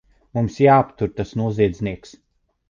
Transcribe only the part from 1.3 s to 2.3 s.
noziedznieks!